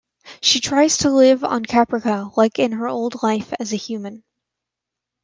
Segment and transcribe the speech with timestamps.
[0.41, 4.23] She tries to live on Caprica like in her old life as a human.